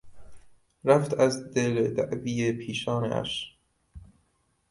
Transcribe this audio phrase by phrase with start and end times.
[0.85, 3.57] رفت از دل دعوی پیشانهاش